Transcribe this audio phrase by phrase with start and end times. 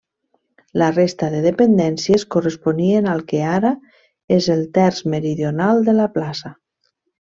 [0.81, 3.73] La resta de dependències corresponien al que ara
[4.39, 6.53] és el terç meridional de la plaça.